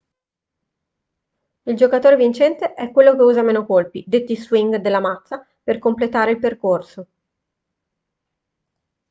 il 1.65 1.75
giocatore 1.75 2.15
vincente 2.15 2.73
è 2.73 2.91
quello 2.91 3.15
che 3.15 3.21
usa 3.21 3.43
meno 3.43 3.67
colpi 3.67 4.03
detti 4.07 4.35
swing 4.35 4.77
della 4.77 4.99
mazza 4.99 5.45
per 5.63 5.77
completare 5.77 6.31
il 6.31 6.39
percorso 6.39 7.07